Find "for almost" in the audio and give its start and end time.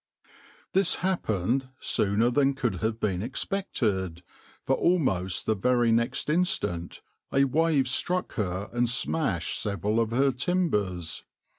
4.65-5.45